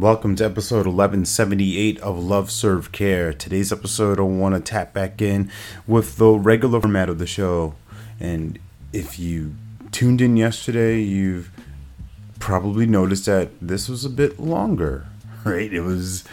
[0.00, 3.34] Welcome to episode 1178 of Love Serve Care.
[3.34, 5.50] Today's episode, I want to tap back in
[5.86, 7.74] with the regular format of the show.
[8.18, 8.58] And
[8.94, 9.56] if you
[9.92, 11.50] tuned in yesterday, you've
[12.38, 15.06] probably noticed that this was a bit longer,
[15.44, 15.70] right?
[15.70, 16.24] It was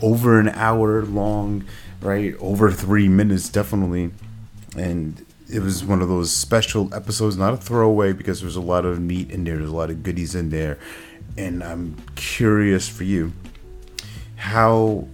[0.00, 1.64] over an hour long,
[2.00, 2.36] right?
[2.38, 4.12] Over three minutes, definitely.
[4.76, 8.84] And it was one of those special episodes, not a throwaway, because there's a lot
[8.84, 10.78] of meat in there, there's a lot of goodies in there
[11.36, 13.32] and I'm curious for you
[14.36, 15.08] how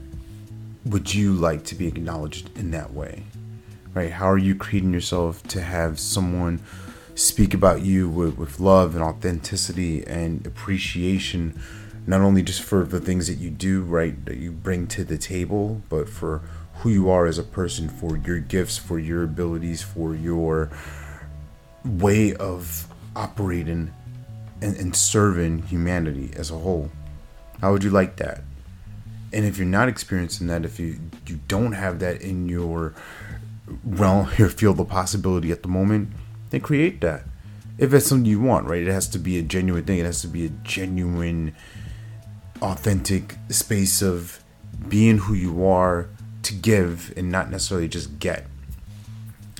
[0.84, 3.24] would you like to be acknowledged in that way?
[3.94, 4.10] Right?
[4.10, 6.60] How are you creating yourself to have someone
[7.14, 11.60] speak about you with, with love and authenticity and appreciation,
[12.06, 15.18] not only just for the things that you do, right, that you bring to the
[15.18, 16.42] table, but for
[16.76, 20.70] who you are as a person, for your gifts, for your abilities, for your
[21.84, 23.92] way of operating
[24.62, 26.90] and, and serving humanity as a whole.
[27.60, 28.42] How would you like that?
[29.32, 32.94] And if you're not experiencing that, if you you don't have that in your
[33.84, 36.10] realm, your field of possibility at the moment,
[36.50, 37.24] then create that.
[37.78, 38.82] If it's something you want, right?
[38.82, 39.98] It has to be a genuine thing.
[39.98, 41.54] It has to be a genuine,
[42.60, 44.42] authentic space of
[44.88, 46.08] being who you are
[46.42, 48.46] to give and not necessarily just get.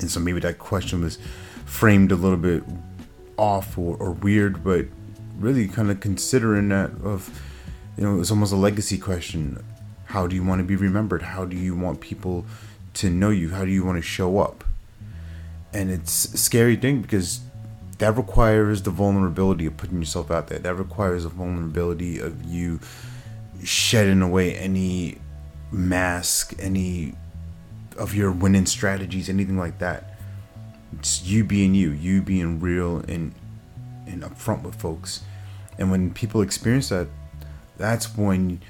[0.01, 1.19] And so maybe that question was
[1.65, 2.63] framed a little bit
[3.39, 4.87] off or, or weird, but
[5.43, 7.31] really kind of considering that of,
[7.97, 9.63] you know, it's almost a legacy question.
[10.07, 11.23] How do you want to be remembered?
[11.23, 12.45] How do you want people
[12.95, 13.51] to know you?
[13.51, 14.65] How do you want to show up?
[15.73, 17.41] And it's a scary thing because
[17.99, 20.59] that requires the vulnerability of putting yourself out there.
[20.59, 22.81] That requires a vulnerability of you
[23.65, 25.19] shedding away any
[25.71, 27.15] mask, any
[27.97, 30.13] of your winning strategies, anything like that
[30.99, 33.35] it's you being you, you being real and
[34.07, 35.23] and upfront with folks.
[35.79, 37.09] And when people experience that,
[37.77, 38.61] that's when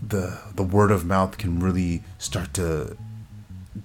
[0.00, 2.96] the the word of mouth can really start to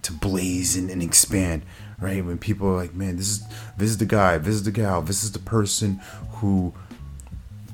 [0.02, 1.64] to blaze and, and expand.
[2.00, 2.24] Right?
[2.24, 3.44] When people are like, man, this is
[3.78, 6.02] this is the guy, this is the gal, this is the person
[6.36, 6.74] who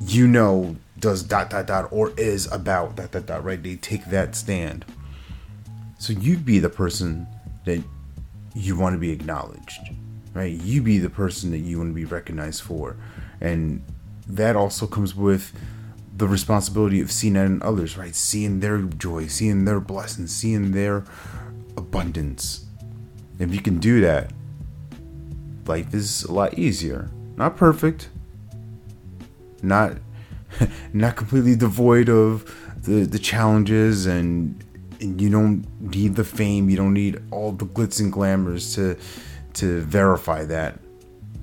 [0.01, 4.05] you know does dot dot dot or is about dot dot dot right they take
[4.05, 4.85] that stand
[5.99, 7.27] so you be the person
[7.65, 7.83] that
[8.55, 9.81] you want to be acknowledged,
[10.33, 10.51] right?
[10.51, 12.95] You be the person that you want to be recognized for.
[13.41, 13.83] And
[14.29, 15.51] that also comes with
[16.15, 18.13] the responsibility of seeing that in others, right?
[18.13, 21.03] Seeing their joy, seeing their blessings, seeing their
[21.75, 22.65] abundance.
[23.39, 24.31] If you can do that,
[25.65, 27.09] life is a lot easier.
[27.37, 28.09] Not perfect,
[29.63, 29.97] not
[30.93, 32.53] not completely devoid of
[32.83, 34.63] the the challenges and
[34.99, 38.97] and you don't need the fame, you don't need all the glitz and glamours to
[39.53, 40.79] to verify that.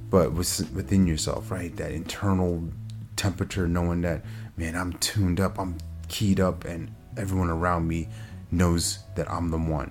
[0.09, 1.77] But within yourself, right?
[1.77, 2.69] That internal
[3.17, 4.25] temperature, knowing that,
[4.57, 5.77] man, I'm tuned up, I'm
[6.09, 8.09] keyed up, and everyone around me
[8.51, 9.91] knows that I'm the one.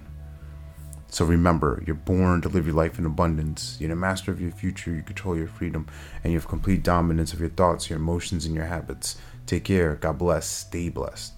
[1.10, 3.78] So remember, you're born to live your life in abundance.
[3.80, 4.92] You're the master of your future.
[4.92, 5.88] You control your freedom,
[6.24, 9.18] and you have complete dominance of your thoughts, your emotions, and your habits.
[9.46, 9.96] Take care.
[9.96, 10.46] God bless.
[10.46, 11.35] Stay blessed.